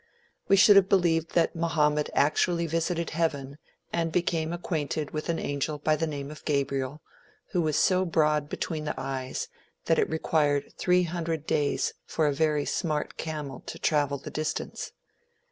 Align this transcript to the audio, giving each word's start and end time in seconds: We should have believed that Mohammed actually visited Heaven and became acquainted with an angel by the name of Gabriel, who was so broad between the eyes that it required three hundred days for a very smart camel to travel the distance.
We 0.47 0.55
should 0.55 0.77
have 0.77 0.89
believed 0.89 1.35
that 1.35 1.55
Mohammed 1.55 2.09
actually 2.15 2.65
visited 2.65 3.11
Heaven 3.11 3.59
and 3.93 4.11
became 4.11 4.51
acquainted 4.51 5.11
with 5.11 5.29
an 5.29 5.37
angel 5.37 5.77
by 5.77 5.95
the 5.95 6.07
name 6.07 6.31
of 6.31 6.43
Gabriel, 6.43 7.03
who 7.51 7.61
was 7.61 7.77
so 7.77 8.03
broad 8.03 8.49
between 8.49 8.85
the 8.85 8.99
eyes 8.99 9.47
that 9.85 9.99
it 9.99 10.09
required 10.09 10.73
three 10.75 11.03
hundred 11.03 11.45
days 11.45 11.93
for 12.07 12.25
a 12.25 12.33
very 12.33 12.65
smart 12.65 13.15
camel 13.17 13.59
to 13.67 13.77
travel 13.77 14.17
the 14.17 14.31
distance. 14.31 14.91